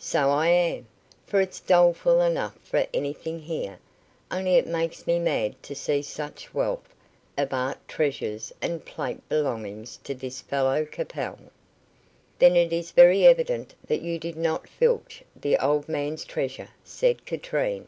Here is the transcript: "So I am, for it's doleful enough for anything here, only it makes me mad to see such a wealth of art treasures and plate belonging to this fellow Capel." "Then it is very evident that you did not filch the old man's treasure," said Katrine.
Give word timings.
"So 0.00 0.30
I 0.30 0.48
am, 0.48 0.88
for 1.28 1.40
it's 1.40 1.60
doleful 1.60 2.20
enough 2.22 2.56
for 2.60 2.88
anything 2.92 3.38
here, 3.38 3.78
only 4.28 4.56
it 4.56 4.66
makes 4.66 5.06
me 5.06 5.20
mad 5.20 5.62
to 5.62 5.76
see 5.76 6.02
such 6.02 6.48
a 6.48 6.56
wealth 6.56 6.92
of 7.38 7.52
art 7.52 7.78
treasures 7.86 8.52
and 8.60 8.84
plate 8.84 9.20
belonging 9.28 9.86
to 10.02 10.12
this 10.12 10.40
fellow 10.40 10.84
Capel." 10.84 11.38
"Then 12.40 12.56
it 12.56 12.72
is 12.72 12.90
very 12.90 13.24
evident 13.28 13.76
that 13.86 14.02
you 14.02 14.18
did 14.18 14.36
not 14.36 14.68
filch 14.68 15.22
the 15.36 15.56
old 15.64 15.88
man's 15.88 16.24
treasure," 16.24 16.70
said 16.82 17.24
Katrine. 17.24 17.86